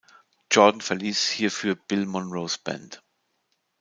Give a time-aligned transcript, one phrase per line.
[0.49, 3.03] Jordan verließ hierfür Bill Monroes Band.